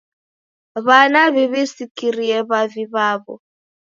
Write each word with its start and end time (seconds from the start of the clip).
W'ana 0.85 1.21
w'iw'isikire 1.33 2.37
w'avi 2.49 2.83
w'aw'o. 2.93 3.33